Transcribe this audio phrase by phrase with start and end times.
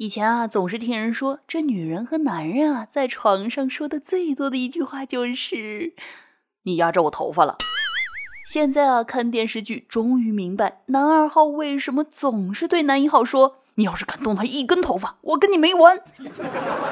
[0.00, 5.92] 以前啊，总是听人说，这女人和男人啊，在床上说的最多的一句话就是
[6.64, 7.58] “你压着我头发了”。
[8.50, 16.00] 现在啊，看电视剧，终于明白男二号为什么总是对男一号说：“你要是敢动他一根头发，我跟你没完。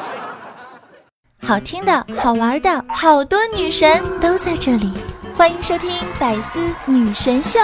[1.40, 4.92] ”好听的、好玩的，好多女神都在这里，
[5.32, 5.90] 欢迎收听
[6.20, 7.58] 《百思女神秀》。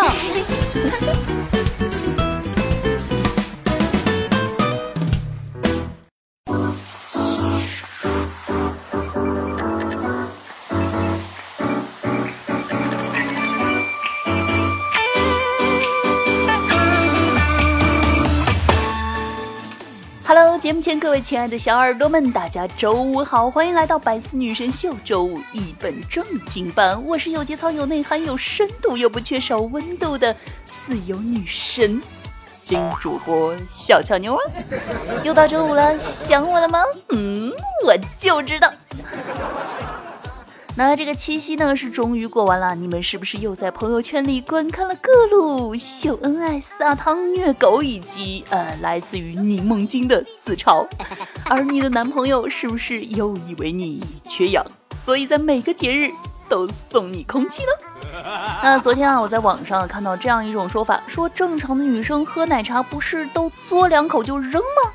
[20.64, 27.04] 节目前，各位亲爱的小耳朵们，大家周五好，欢迎来到百思女神秀周五一本正经版。
[27.04, 32.00] 我是有节操、有内涵、有深度又不缺少温度的四有女神，
[32.62, 34.40] 金主播小俏妞啊！
[35.22, 36.82] 又到周五了，想我了吗？
[37.10, 37.52] 嗯，
[37.84, 38.72] 我就知道。
[40.76, 50.84] 那这个七夕呢是终于过完了，你们是不是又在朋友圈里观看了各路秀恩爱、撒糖虐狗以及呃来自于柠檬精的自嘲？
[51.48, 54.66] 而你的男朋友是不是又以为你缺氧，
[55.04, 56.10] 所以在每个节日
[56.48, 58.10] 都送你空气呢？
[58.60, 64.90] 那昨天啊，我在网上看到这样一种说法，说正常的女生喝奶茶不是都嘬两口就扔吗？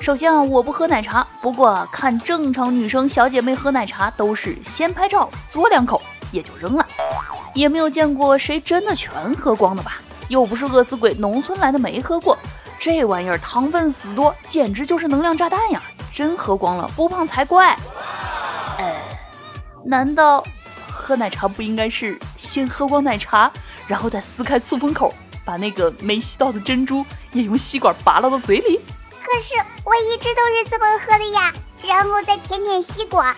[0.00, 6.86] 首先啊，我不喝奶茶，不过看正常女生小姐妹喝奶茶都是先拍照嘬两口也就扔了，
[7.54, 9.98] 也没有见过谁真的全喝光的吧？
[10.28, 12.38] 又不是饿死鬼，农村来的没喝过，
[12.78, 15.82] 这玩意儿糖分死多，简直就是能量炸弹呀！
[16.12, 17.76] 真喝光了不胖才怪。
[18.78, 18.94] 呃，
[19.84, 20.42] 难道
[20.90, 23.50] 喝奶茶不应该是先喝光奶茶，
[23.86, 25.12] 然后再撕开塑封口，
[25.44, 28.80] 把那个没吸到的珍珠也用吸管拔到嘴里？
[29.36, 29.52] 可是
[29.84, 31.52] 我一直都是这么喝的呀，
[31.86, 33.36] 然后再舔舔吸管，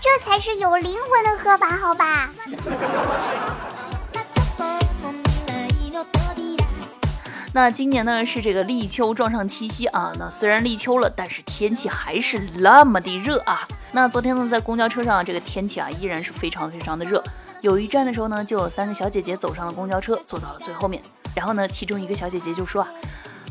[0.00, 2.30] 这才是有灵魂的喝法，好吧？
[7.52, 13.66] 那今年呢是这个立秋撞上七夕啊，那虽然立秋了，但是天气还是那么的热啊。
[13.90, 17.20] 那昨天呢在公交车上，这个天气啊依然是非常非常的热。
[17.60, 21.02] 有一站的时候呢，就有三个小姐姐走上了公交车，坐到了最后面。
[21.34, 22.88] 然后呢，其中一个小姐姐就说啊。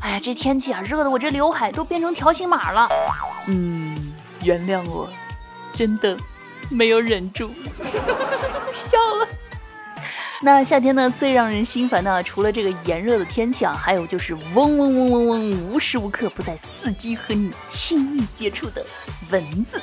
[0.01, 2.87] 哎呀，这天气啊，热的我这刘海都变成条形码了。
[3.47, 5.09] 嗯，原谅我，
[5.73, 6.17] 真的
[6.69, 7.51] 没有忍住
[8.73, 9.27] 笑了。
[10.41, 18.85] 那夏天呢，最让人心烦的，除了这个炎热的天气啊，还有就是嗡嗡嗡嗡嗡，无时无刻不在伺机和你亲密接触的
[19.29, 19.81] 蚊子。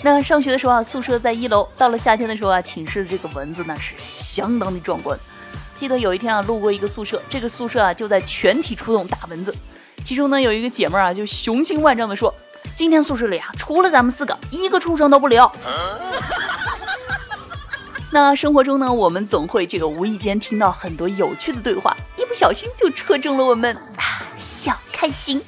[0.00, 5.18] 那上学的时候啊，宿舍在一楼，到了夏天的时候啊，寝室的这个蚊子那是相当的壮观。
[5.74, 9.54] 记得有一天啊，路过一个宿舍，这个宿舍啊就在全体出动打蚊子。
[10.04, 12.32] 其中呢有一个姐妹啊，就雄心万丈的说
[12.76, 15.50] ：“今天宿舍里啊，除了咱们四个，一个畜生都不留。”
[18.12, 23.76] 那生活中呢，我们总会这个无意间听到很多有趣的对话，一不小心就戳中了我们，
[24.36, 25.42] 小开心。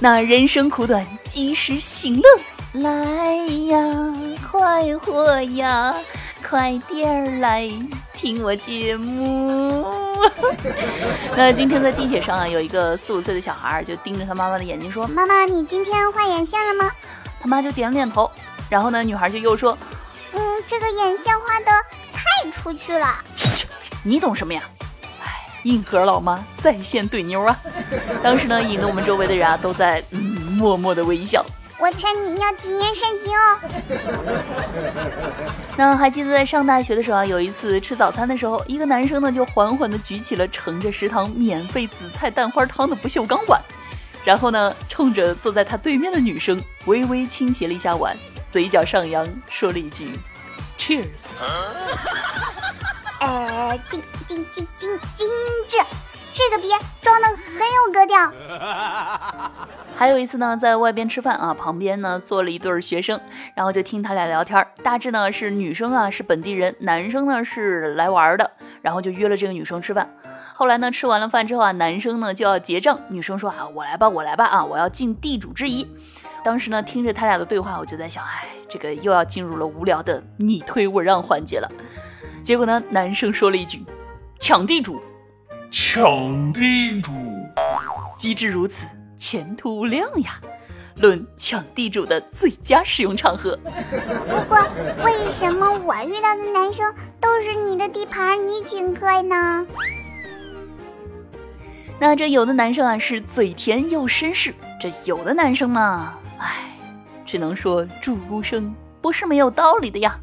[0.00, 3.36] 那人生苦短，及时行乐，来
[3.66, 3.78] 呀，
[4.50, 5.94] 快活呀！
[6.46, 7.70] 快点儿来
[8.12, 9.86] 听我节目。
[11.36, 16.90] 那今天在地铁上啊，有一个四五岁的小孩就盯着他妈妈的眼睛说：“妈妈，你今天画眼线了吗？”
[17.40, 18.30] 他妈就点了点头。
[18.68, 19.76] 然后呢，女孩就又说
[20.32, 21.66] ：“嗯，这个眼线画的
[22.12, 23.06] 太出去了。”
[24.02, 24.62] 你懂什么呀？
[25.22, 27.56] 哎，硬核老妈在线怼妞啊！
[28.22, 30.18] 当时呢，引得我们周围的人啊都在嗯
[30.56, 31.44] 默默的微笑。
[31.80, 33.58] 我劝你要谨言慎行哦。
[35.76, 43.60] 那还记得在上大学的时候啊，有一次吃早餐的时候，一个男生呢就缓缓地举起了盛着食堂免费紫菜蛋花汤的不锈钢碗，
[44.24, 48.16] 然后呢冲着坐在他对面的女生微微倾斜了一下碗，
[48.48, 50.10] 嘴角上扬，说了一句
[50.76, 51.06] ：“Cheers。”
[53.20, 55.28] 呃，精精精精精
[55.68, 55.78] 致。
[56.38, 56.68] 这个逼
[57.02, 58.32] 装的很有格调。
[59.96, 63.20] 还有一次呢，在外边吃饭啊，旁边呢坐了一对学生，
[63.56, 64.64] 然后就听他俩聊天。
[64.84, 68.48] 大致呢是女生啊是本地人，男生呢是来玩的，
[68.82, 70.08] 然后就约了这个女生吃饭。
[70.54, 75.90] 后来呢吃完了饭之后啊，男生呢就要结账，女生说啊我来吧，我来吧啊，我要尽地主之谊。
[76.44, 81.68] 当时呢听着他俩的对话，我就在想，哎，这个又要进入了无聊的你推我让环节了。
[82.44, 83.84] 结果呢，男生说了一句，
[84.38, 85.02] 抢地主。
[85.70, 87.12] 抢地主，
[88.16, 88.86] 机智如此，
[89.18, 90.40] 前途无量呀！
[90.96, 93.56] 论抢地主的最佳使用场合。
[94.28, 94.58] 不过，
[95.04, 99.66] 为什么我遇到的男生都是你的地盘，你请客呢？
[102.00, 106.70] 那这有的男生啊是嘴甜又绅士，这有的男生嘛，唉，
[107.26, 110.18] 只能说祝孤生不是没有道理的呀。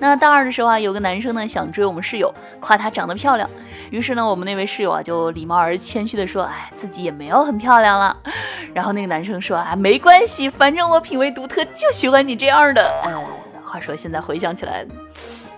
[0.00, 3.48] 那大二的时候啊，有个男生呢想追我们室友，夸她长得漂亮。
[3.90, 8.16] 于是呢，我们那位室友啊就礼貌而谦虚的说：“哎，自己也没有很漂亮了。”
[8.72, 13.12] 然后那个男生说：“啊，没关系，反正我品味独特，就喜欢你这样的。”呃，
[13.62, 14.86] 话说现在回想起来，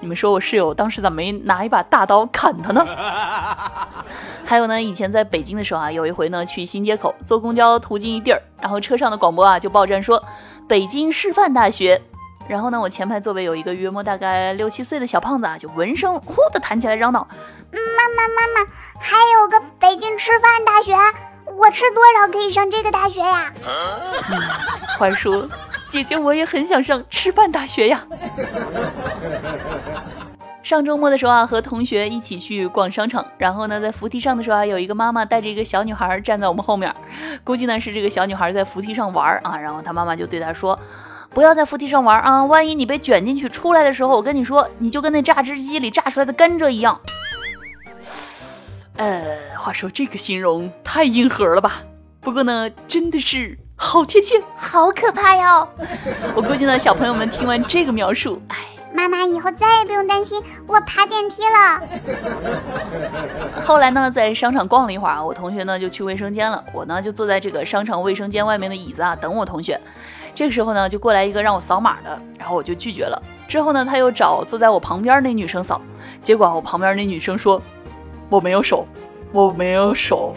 [0.00, 2.84] 你们说我室友当时咋没拿一把大刀砍他呢？
[4.44, 10.22] 还有呢，以前在北京的时候啊，有一回呢去新街口坐公交途经一地儿，然后车上的广播啊就报站说
[10.66, 12.00] 北京师范大学。
[12.48, 17.26] 然后呢，我前排座位有一个约莫大概六七岁的小胖子啊，就闻声呼的弹起来嚷道
[17.72, 20.92] ：“妈妈妈妈，还有个北京师范大学，
[21.46, 23.52] 我吃多少可以上这个大学呀？”
[24.98, 25.48] 话说，
[25.88, 28.04] 姐姐我也很想上师范大学呀。
[30.62, 36.92] 上周末的时候啊，和同学一起去逛商场，然后呢，在扶梯上的时候啊，有一个妈妈带着一个小女孩站在我们后面，
[37.42, 40.78] 估计呢是这个小女孩在扶梯上玩啊，然后她妈妈就对她说。
[41.34, 42.44] 不要在扶梯上玩啊！
[42.44, 47.00] 万一你被卷进去，出来的时候，我跟你说，你就跟那榨汁机里榨出来的甘蔗一样。
[48.96, 49.22] 呃，
[49.56, 51.82] 话说这个形容太硬核了吧？
[52.20, 55.66] 不过呢，真的是好贴切，好可怕哟！
[56.36, 58.56] 我估计呢，小朋友们听完这个描述，哎，
[58.92, 61.82] 妈妈以后再也不用担心我爬电梯了。
[63.62, 69.80] 后来呢，在商场逛了一会儿啊，我同学呢就去卫生间了，我呢就坐在这个商场卫生间外面的椅子啊等我同学。
[70.34, 73.22] 这个时候呢，就过来一个让我扫码的，然后我就拒绝了。
[73.46, 75.80] 之后呢，他又找坐在我旁边那女生扫，
[76.22, 77.60] 结果我旁边那女生说
[78.30, 78.86] ：“我没有手，
[79.30, 80.34] 我没有手。”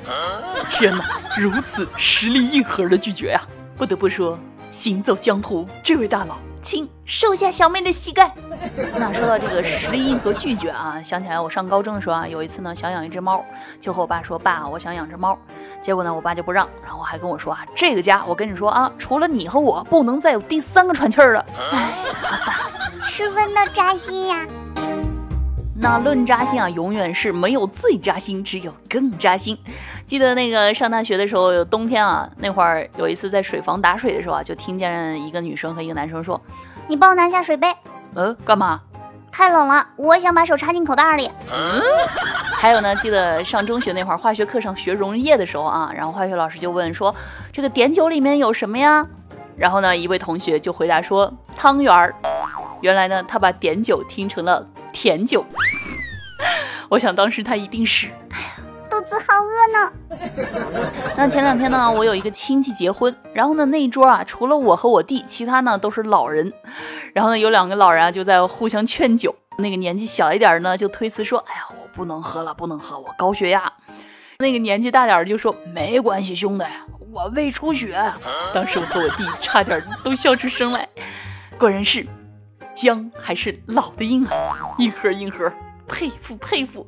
[0.69, 1.03] 天哪，
[1.37, 3.41] 如此实力硬核的拒绝呀！
[3.77, 4.37] 不得不说，
[4.69, 8.33] 行走江湖这位大佬，请瘦下小妹的膝盖。
[8.97, 13.45] 那说到这个实力硬核拒绝啊，想起来我上高中的时候啊，有一次呢想养一只猫，
[13.79, 15.37] 就和我爸说：“爸，我想养只猫。”
[15.83, 22.69] 结果呢，我爸就不让，然后还跟我说啊：“这个家，我跟你说啊，除了你和我，不能再有第三个喘气儿了。”哎，好吧，
[23.03, 24.47] 十分的扎心呀。
[25.77, 29.57] 那论扎心啊，永远是没有最扎心，只有更扎心。
[30.05, 36.39] 记得那个上大学的时候，有冬天啊，那会儿有一次在水房打水的时候啊，就听见一个女生和一个男生说
[36.87, 37.67] ：“你帮我拿下水杯。”
[38.15, 38.79] 呃，干嘛？
[39.29, 41.29] 太冷了，我想把手插进口袋里。
[41.51, 41.81] 嗯
[42.55, 47.13] 还有呢，记得上中学那会儿，化学课上学溶液的时候啊，然后化学老师就问说
[47.51, 49.05] ：“这个碘酒里面有什么呀？”
[49.57, 52.15] 然后呢，一位同学就回答说：“汤圆儿。”
[52.81, 54.65] 原来呢，他把碘酒听成了
[54.95, 55.45] 甜酒。
[56.87, 59.91] 我想当时他一定是，哎呀，肚子好饿呢。
[61.17, 66.53] 那前两天呢，我有一个亲戚结婚，然后呢，那一桌啊，除了我和我弟，其他呢都是老人。
[67.13, 69.35] 然后呢，有两个老人啊，就在互相劝酒。
[69.57, 73.71] 那个年纪小一点的呢，就推辞说：“哎呀，我不能喝了，不能喝，我高血压。”
[74.39, 76.65] 那个年纪大点的就说：“没关系，兄弟，
[77.11, 77.97] 我胃出血。”
[78.53, 80.87] 当时我和我弟差点都笑出声来。
[81.57, 82.05] 果然是
[82.75, 85.51] 姜还是老的硬啊，硬核硬核。
[85.87, 86.87] 佩服佩服，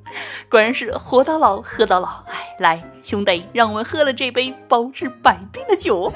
[0.50, 2.08] 果然是活到老喝到老。
[2.26, 6.12] 哎，来兄弟，让我们喝了这杯包治百病的酒。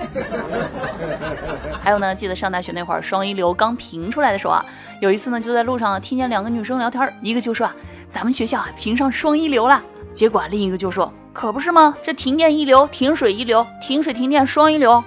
[1.80, 4.66] 还有呢，记得上大学那会儿，双一流刚评出来的时候啊，
[5.00, 7.76] 有一次呢，就在路上听见两个女生聊天，一个就说啊，
[8.10, 9.80] 咱们学校啊评上双一流了。
[10.16, 11.96] 结果另一个就说，可不是吗？
[12.04, 15.04] 这停电一流，停水一流，停水停电双一流。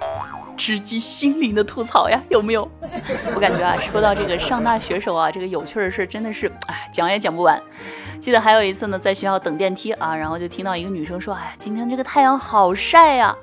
[0.55, 2.71] 直击心灵的吐槽呀，有没有？
[3.35, 7.61] 我感觉啊，说到这个上大学时候啊，这个有趣的事真的是，哎，讲也讲不完。
[8.21, 13.35] 记得还有一次呢，在学校等电梯啊，然后就听到一个女生说：“哎，今天这个太阳好晒呀。”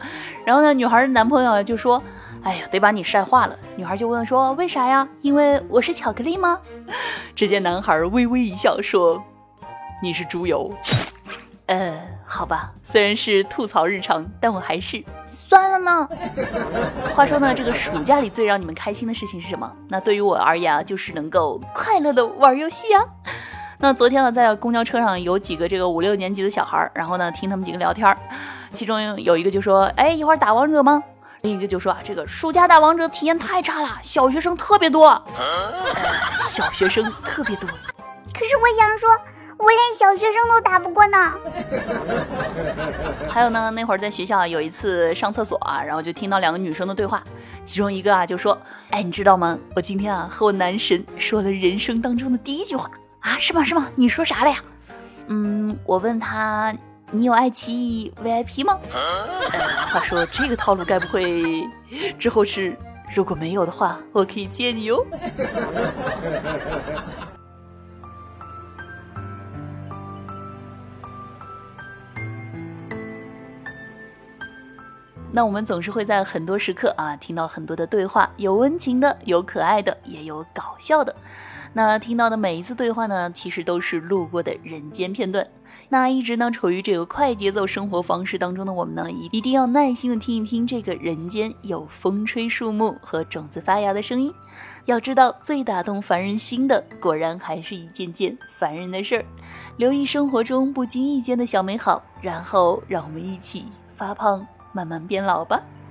[0.44, 2.02] 然后呢，女孩的男朋友就说
[2.42, 5.06] ：“哎呀，得把你晒化了。”女孩就问说：“为啥呀？
[5.20, 6.58] 因为我是巧克力吗？”
[7.36, 9.22] 只见男孩微微一笑说
[10.02, 10.72] ：“你是猪油。”
[11.72, 11.90] 呃，
[12.26, 16.06] 好吧，虽然是吐槽日常，但我还是算了呢。
[17.16, 19.72] 话说呢，这个暑假里最让你们开心的事情是什么？
[19.88, 23.02] 那对于我而言啊，就是能够快乐的玩游戏啊。
[23.80, 28.14] 那昨天呢，在公交车上有几个这个五六年级的小孩，然后呢，听他们几个聊天，
[28.74, 31.02] 其中有一个就说：“哎，一会儿打王者吗？”
[31.40, 35.10] 另一个就说：“啊，这个暑假打王者体验太差了，小学生特别多，
[36.44, 37.66] 小学生特别多。”
[38.34, 39.08] 可是我想说。
[39.62, 41.16] 我连小学生都打不过呢。
[43.28, 47.22] 还有呢，那会儿在学校有一次上厕所啊，然后就听到两个女生的对话，
[47.64, 49.56] 其中一个啊就说：“哎，你知道吗？
[49.76, 52.90] 我今天啊和我男神说了人生当中的第一句话
[53.20, 53.62] 啊，是吗？
[53.62, 53.88] 是吗？
[53.94, 54.56] 你说啥了呀？
[55.28, 56.74] 嗯，我问他，
[57.12, 58.76] 你有爱奇艺 VIP 吗？
[59.92, 61.64] 话说这个套路该不会
[62.18, 62.76] 之后是
[63.14, 65.06] 如果没有的话，我可以借你哟。”
[75.34, 81.16] 那我们总是会在很多时刻啊听到很多的对话，有温情的，有可爱的，也有搞笑的。
[81.72, 85.46] 那听到的每一次对话呢，其实都是路过的人间片段。
[85.88, 94.32] 那一直呢处于这个快节奏生活方式当中的我们呢，一一定要耐心的听一听这个人间有风吹树木和种子发芽的声音。
[94.84, 99.24] 要知道，最打动凡人心的，果然还是一件件凡人的事儿。
[99.78, 103.64] 留意生活中不经意间的小美好，然后让我们一起
[103.96, 104.46] 发胖。
[104.72, 105.81] 慢慢变老吧。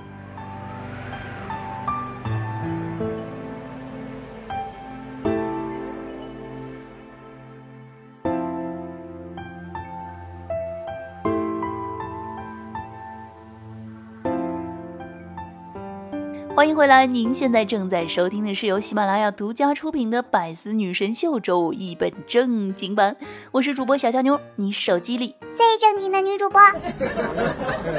[16.62, 23.18] 欢迎回来，您现在正在收听的是由喜马拉雅独家出品的《百思女神秀》周五一本正经版，
[23.52, 26.62] 我是主播小乔妞，你手机里最正经的女主播。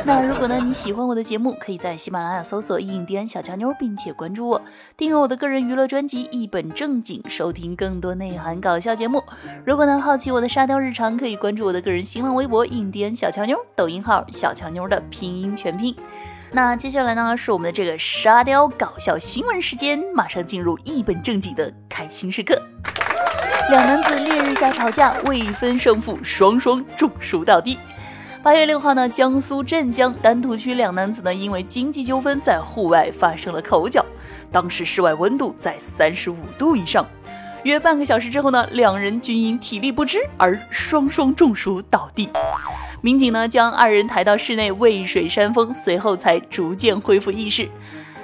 [0.07, 4.63] 那如果呢你喜欢我的节目，可以在喜马拉雅搜索“印第安小乔妞”，并且关注我，
[4.97, 9.21] 订阅我的个人娱乐专辑《一本正经》，收听更多内涵搞笑节目。
[9.67, 15.93] 如果呢好奇我的沙雕日常，可以关注我的个人新浪微博“印第安小乔妞”，抖音号“小乔妞”的拼音全拼。
[16.55, 22.61] 那接下来呢，是我们的这个沙雕搞笑新闻时间，马上进入一本正经的开心时刻。
[23.71, 27.79] 两男子烈日下吵架，未分胜负，双双中暑倒地。
[28.43, 34.05] 八月六号呢，江苏镇江丹徒区两男子呢，因为经济纠纷在户外发生了口角，
[34.51, 37.07] 当时室外温度在三十五度以上。
[37.63, 42.29] 约半个小时之后呢，两人均因体力不支而双双中暑倒地。
[43.03, 47.69] 民警呢将二人抬到室内渭水山峰，随后才逐渐恢复意识。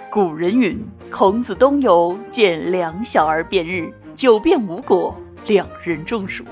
[0.09, 0.81] 古人云
[1.11, 5.15] ：“孔子东游，见两小儿辩日，久辩无果。”
[5.49, 6.45] 两人中暑，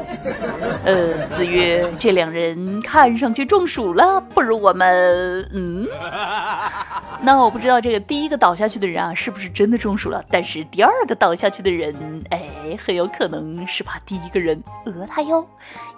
[0.84, 5.48] 呃，子曰：“这两人看上去中暑了，不如我们……
[5.52, 5.86] 嗯。
[7.22, 10.24] ”那我不知道这个第一个倒下去的人啊，是不是真的中暑了？
[10.30, 11.94] 但是第二个倒下去的人，
[12.30, 12.48] 哎，
[12.82, 15.46] 很有可能是怕第一个人讹他哟。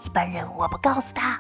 [0.05, 1.39] 一般人我不告诉他。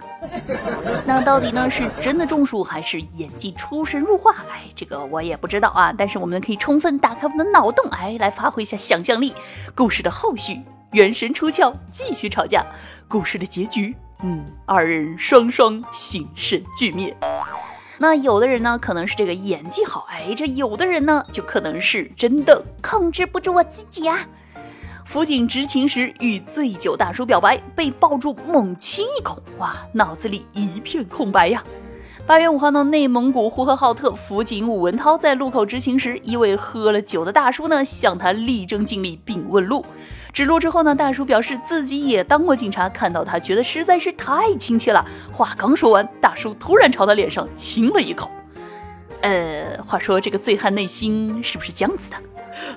[1.04, 4.32] 那到底呢，是真的中暑还是演技出神入化？
[4.52, 5.92] 哎，这个我也不知道啊。
[5.96, 9.34] 但是我们可以充分打开我们的脑洞，哎，来发挥一下想象力。
[9.74, 10.60] 故事的后续。
[10.92, 12.64] 元神出窍，继续吵架。
[13.06, 17.16] 故事的结局，嗯，二人双双形神俱灭。
[17.98, 24.26] 那有的人呢，可能是这个演技好，哎，这有的人呢，就可能是真的控制不住我自己啊。
[25.04, 31.62] 辅警执勤时与醉酒大叔表白，被抱住猛亲一口，哇，脑子里一片空白呀。
[32.28, 39.82] 八月五号呢，内蒙古呼和浩特辅警武文涛在路口执勤时，一位喝了酒的大叔呢向他力争尽力并问路。
[40.30, 45.02] 指路之后呢，大叔表示自己也当过警察，看到他觉得实在是太亲切了。
[45.32, 48.30] 话刚说完，大叔突然朝他脸上亲了一口。
[49.22, 52.16] 呃，话说这个醉汉内心是不是这样子的？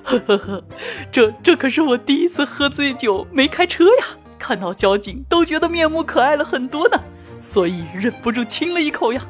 [0.02, 0.64] 呵呵呵，
[1.12, 4.06] 这这可是我第一次喝醉酒没开车呀，
[4.38, 6.98] 看到交警都觉得面目可爱了很多呢，
[7.38, 9.22] 所以忍不住亲了一口呀。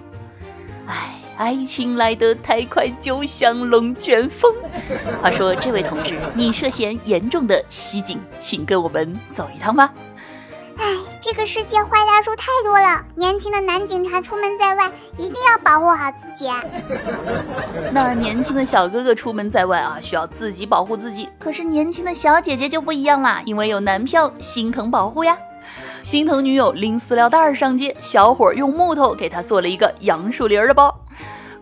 [0.87, 4.55] 唉，爱情来得太快，就像龙卷风。
[5.23, 9.93] 话说，这位同志，你涉嫌严重的袭警，请跟我们走一趟吧。
[10.79, 10.85] 哎，
[11.21, 16.51] 这个世界坏大叔太多了，年轻的男警察出门在外，一定要保护好自己。
[17.93, 21.29] 那年轻的小哥哥出门在外啊，需要自己保护自己。
[21.39, 25.37] 可是年轻的小姐姐就不一样啦，因为有男票心疼保护呀。
[26.03, 30.93] 心疼女友拎塑料袋上街，小伙用木头给她做了一个杨树林的包。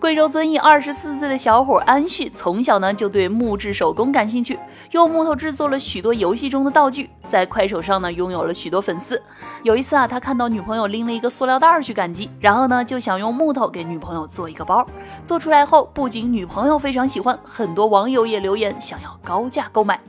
[0.01, 4.59] 贵州遵义二十四岁的小伙安旭，从小呢就对木质手工感兴趣，
[4.93, 9.21] 用木头制作了许多游戏中的道具，在快手上呢拥有了许多粉丝。
[9.63, 14.87] 有一次啊，他看到女朋友拎了一个塑料袋去赶集，然后呢就想用木头给女朋友做一个包。
[15.23, 20.01] 做出来后，不仅女朋友非常喜欢，很多网友也留言想要高价购买。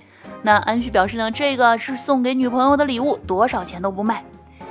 [0.44, 4.24] 那安旭表示呢，这个是送给女朋友的礼物，多少钱都不卖。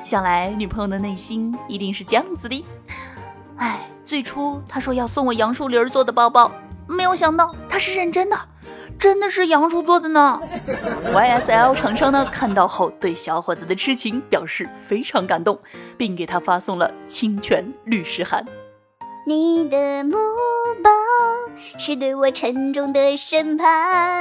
[0.02, 2.64] 想来女朋友的内心一定是这样子的。
[3.56, 6.50] 哎，最初他说要送我杨树林做的包包，
[6.86, 8.36] 没有想到他是认真的，
[8.98, 10.40] 真的是杨树做的呢。
[11.04, 15.58] YSL 厂商呢看到后对小伙子的痴情表示非常感动，
[15.96, 18.44] 并给他发送了侵权律师函。
[19.26, 20.16] 你的母
[20.82, 20.90] 包
[21.78, 23.68] 是对我沉重的审判，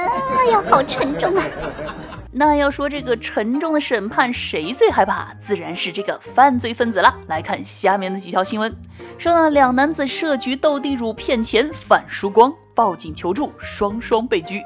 [0.06, 1.44] 哎呀，好沉重啊！
[2.32, 5.34] 那要说这个沉重的审判，谁最害怕？
[5.40, 7.14] 自然是这个犯罪分子了。
[7.26, 8.74] 来看下面的几条新闻，
[9.18, 14.62] 说呢，两男子设局斗地主骗钱反输光，报警求助，双双被拘。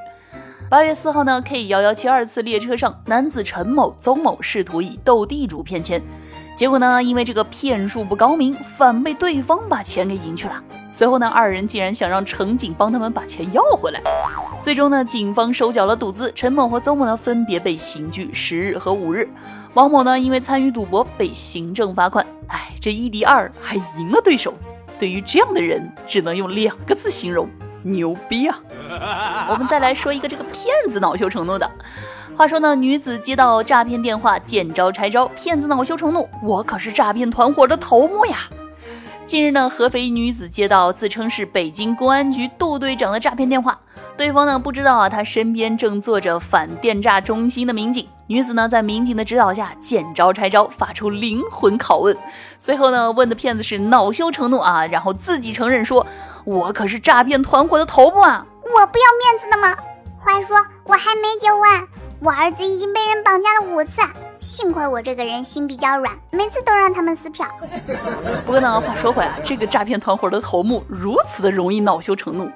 [0.68, 6.02] 八月四号呢，K 幺幺七二次列车上，男子陈某、邹某试图以斗地主骗钱。
[6.54, 10.62] 结果呢，因为这个骗术不高明，反被对方把钱给赢去了。
[10.92, 14.00] 随后呢，二人竟然想让乘警帮他们把钱要回来。
[14.62, 19.28] 最终呢，警方收缴了赌资，陈某和邹某呢分别被刑拘十日和五日。
[19.74, 22.24] 王某呢，因为参与赌博被行政罚款。
[22.46, 24.54] 哎，这一敌二还赢了对手，
[24.96, 27.48] 对于这样的人，只能用两个字形容：
[27.82, 28.60] 牛逼啊！
[29.50, 31.70] 我们再来说一个这个骗子恼羞成怒的。
[32.36, 38.48] 话说呢，女子接到诈骗电话，见招拆招，骗子恼羞成怒，我可是诈骗团伙的头目呀！
[39.24, 43.78] 近日呢，合肥女子接到自称是北京公安局杜队长的诈骗电话，
[44.16, 48.06] 对方呢不知道啊，他身边正坐着反电诈中心的民警。
[48.26, 52.16] 女子呢在民警的指导下，见招拆招，发出灵魂拷问。
[52.58, 56.06] 随后呢，问的骗子是恼羞成怒啊，然后自己承认说
[56.44, 59.76] ：“我可是诈骗团伙的头目啊！”我不要面子的吗？
[60.20, 61.88] 话说我还没结婚，
[62.20, 64.00] 我儿子已经被人绑架了五次，
[64.40, 67.46] 幸亏我这个人心比较软，每次都让他们撕票。
[68.46, 72.50] 不过呢，话说回来，这个诈骗团伙的头目如此的容易恼羞成怒，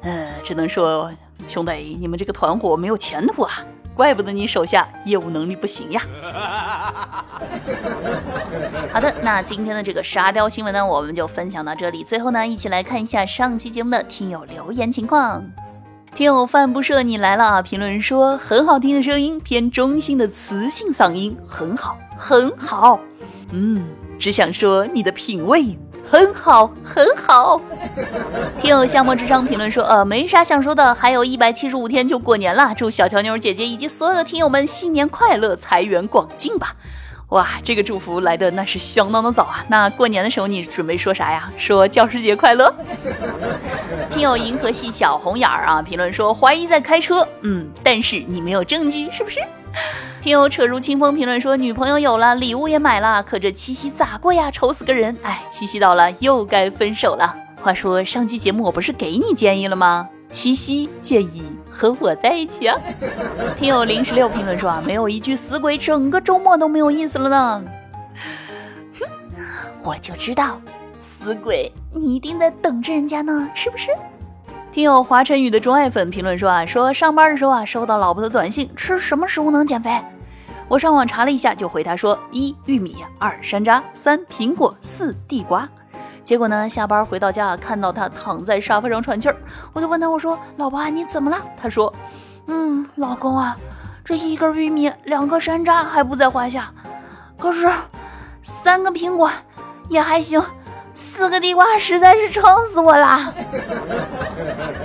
[0.00, 1.12] 呃，只能说
[1.48, 3.52] 兄弟，你们这个团伙没有前途啊，
[3.94, 6.02] 怪不得你手下业务能力不行呀。
[8.92, 12.02] 好的，那今天的这个沙雕新闻呢，我们就分享到这里。
[12.04, 15.42] 最后呢，一起来看一下上期节目的听友留言情况。
[16.14, 17.62] 听友饭不设你来了啊！
[17.62, 23.00] 评论说很好听的声音，偏中性的磁性嗓音，很好，很好。
[23.50, 23.86] 嗯，
[24.18, 27.58] 只想说你的品味很好，很好。
[28.60, 36.74] 听友夏末之殇评论说，呃，没啥想说的，还有一百七十五天就过年了，祝小乔妞姐姐以及所有的听友们新年快乐，财源广进吧。
[37.28, 39.64] 哇，这个祝福来的那是相当的早啊！
[39.68, 41.50] 那过年的时候你准备说啥呀？
[41.56, 42.74] 说教师节快乐？
[44.12, 49.40] 听友银河系小红眼儿啊，评论说怀疑在开车，嗯，但是你没有证据，是不是？
[50.20, 54.50] 听友扯如清风评论说女朋友有了，礼物也买了，可这七夕咋过呀？
[54.50, 55.16] 愁死个人！
[55.22, 57.34] 哎，七夕到了，又该分手了。
[57.62, 60.08] 话说上期节目我不是给你建议了吗？
[60.30, 62.76] 七夕建议和我在一起啊！
[63.56, 67.64] 听友零十六评论说啊，没有一句死鬼，整个周末都没有意思了呢。
[68.98, 69.06] 哼，
[69.82, 70.60] 我就知道，
[70.98, 73.90] 死鬼，你一定在等着人家呢，是不是？
[74.72, 80.02] 听友华晨宇的钟爱粉评论说啊，说上班的时候啊，收到老婆的短信，吃什么食物能减肥？
[80.66, 85.68] 我上网查了一下，就回答说：一玉米，二山楂，三苹果，四地瓜。
[86.24, 89.36] 结果呢，下班回到家，看到他躺在沙发上喘气儿，
[89.72, 91.92] 我就问他，我说：“老婆，你怎么了？”他说
[92.46, 93.56] ：“嗯，老公啊，
[94.04, 96.70] 这一根玉米，两个山楂还不在话下，
[97.38, 97.68] 可是
[98.42, 99.30] 三个苹果
[99.88, 100.40] 也还行，
[100.94, 103.34] 四个地瓜实在是撑死我啦。”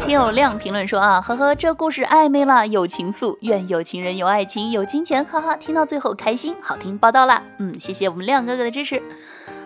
[0.04, 9.02] 听友亮评论说啊，呵呵，这故事暧昧了，有情愫，愿有情人有爱情，有金钱，哈哈，听到最后开心，好听报道啦，嗯，谢谢我们亮哥哥的支持。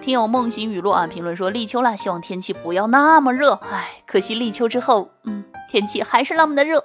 [0.01, 3.53] 听友梦醒雨落啊，评论说立秋了，希望天气不要那么热。
[3.71, 6.83] 唉，可惜立秋之后，嗯，天气还是那么的热。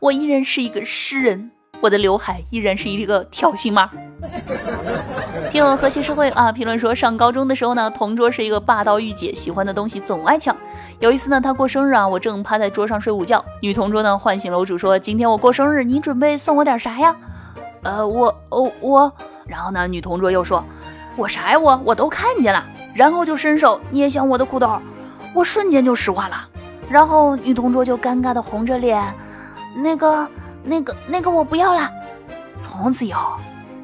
[0.00, 3.88] 我依然是一个诗人，我的刘海依然是一个条形码。
[5.52, 10.54] 听友和谐社会啊，评论说上高中的时候呢，同桌是一个霸道御姐，喜欢的东西总爱抢。
[10.98, 17.14] 有一次呢，她过生日啊，我正趴在桌上睡午觉，女同桌呢唤醒楼主说：“今天我过生日，你准备送我点啥呀？”
[17.84, 19.12] 呃，我，哦，我。
[19.46, 20.64] 然后呢，女同桌又说。
[21.16, 24.80] 我啥呀我我都看见了，然后就伸手捏向我的裤兜，
[25.34, 26.46] 我瞬间就石化了，
[26.90, 29.02] 然后女同桌就尴尬的红着脸，
[29.76, 30.28] 那个
[30.62, 31.90] 那个那个我不要了，
[32.60, 33.36] 从此以后，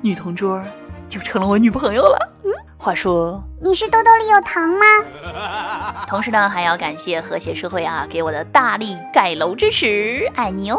[0.02, 0.62] 女同桌
[1.08, 2.18] 就成了我女朋友了。
[2.44, 6.04] 嗯，话说你是兜兜里有糖吗？
[6.06, 10.78] 同时呢，还要感谢和谐社会啊给我的大力盖楼支持，爱你哦。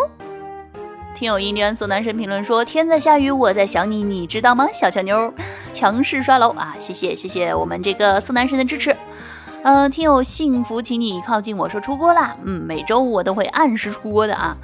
[1.15, 5.32] 听友印第安苏男神评论说：“天在下雨，我在想你，你知道吗？”小乔妞
[5.71, 6.73] 强势刷楼啊！
[6.80, 8.95] 谢谢谢谢我们这个苏男神的支持。
[9.63, 12.36] 嗯，听友幸福，请你靠近我说出锅啦。
[12.43, 14.58] 嗯，每周我都会按时出锅的啊。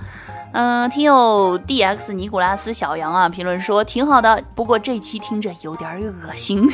[0.51, 6.67] 嗯，听友 dx 尼古拉斯小杨啊，评论说挺好的，不过这期听着有点恶心，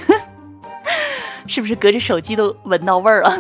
[1.48, 3.38] 是不是隔着手机都闻到味儿了？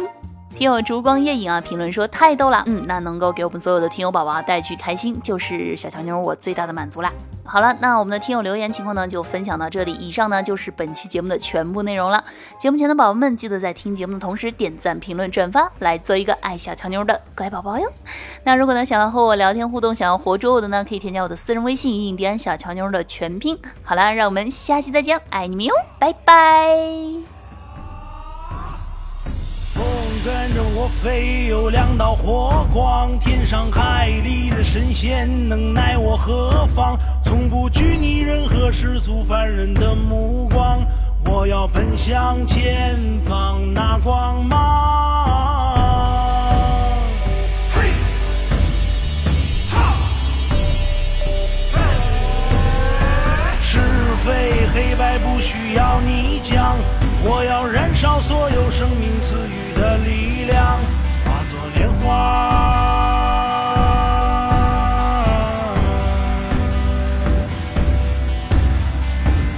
[0.58, 7.12] 听友烛光夜影啊，评论说太逗了，嗯，那能够给我们所有的听友宝宝带去开心，就是小乔妞我最大的满足啦。
[7.44, 9.91] 好了，那我们的听友留言情况呢，就分享到这里。
[9.94, 12.24] 以上呢就是本期节目的全部内容了。
[12.58, 17.91] 节目前的宝宝们，记得在听节目的同时点赞、评论、转发，来做一个爱小乔妞的乖宝宝哟。
[18.46, 23.60] 那如果呢想要和我聊天互动，想要活捉我的呢，可以添加我的私人微信“印第安小乔妞”的全拼。
[23.84, 27.35] 好了，让我们下期再见，爱你们哟，拜拜。
[30.26, 36.98] 跟着我飞，有两道火光，天上海里的神仙能奈我何妨？
[37.24, 40.80] 从不拘泥任何世俗凡人的目光。
[41.26, 44.58] 我要奔向前方那光芒。
[47.70, 47.92] 嘿，
[49.70, 49.94] 哈，
[53.62, 53.80] 是
[54.24, 56.76] 非黑白不需要你讲，
[57.24, 59.64] 我要燃烧所有生命赐予，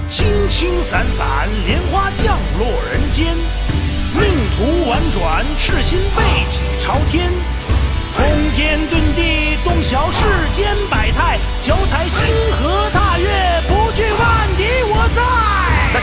[0.08, 3.36] 轻轻散散，莲花降落人间，
[4.14, 4.22] 命
[4.56, 7.30] 途婉转，赤心背脊朝天，
[8.16, 12.24] 通天遁地，洞晓世间百态，脚踩星
[12.56, 12.87] 河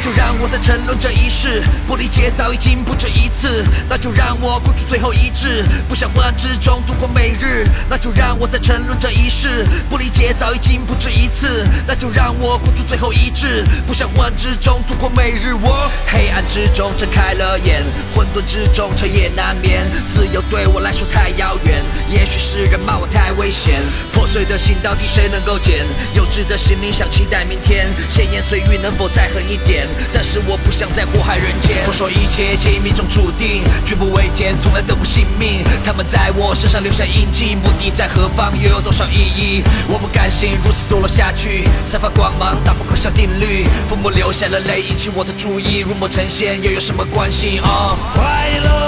[0.05, 3.65] 就让我在沉沦这一世，不理解早已经不止一次。
[3.89, 7.67] 那就让我孤注最后一掷，不想昏暗之中度过每日。
[7.89, 11.65] 那就让我在沉沦这一世，不理解早已经不止一次。
[11.87, 15.55] 那就让我孤注最后一掷，不想昏暗之中度过每日。
[15.55, 19.89] 我黑暗之中睁开了眼，混沌之中彻夜难眠。
[20.05, 23.81] 自由对我来说太遥远，也许是人骂我太危险。
[24.13, 25.83] 破碎的心到底谁能够捡？
[26.13, 29.87] 幼稚的心灵想期待明天，闲言碎语能否再狠一点？
[30.11, 31.77] 但是我不想再祸害人间。
[31.87, 35.63] 我说一切皆命中注定，举步维艰，从来都不信命。
[35.83, 39.63] 他们在我身上留下印记，目的在何方，又有多少意义？
[39.87, 43.65] 我不甘心如此堕落下去，散发光芒，打破可笑定律。
[43.87, 47.59] 父母流下了泪，引起我的注意，入魔成仙又有什么关系？
[47.59, 48.23] 啊、快
[48.63, 48.84] 乐